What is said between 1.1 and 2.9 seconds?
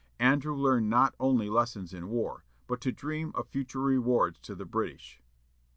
only lessons in war, but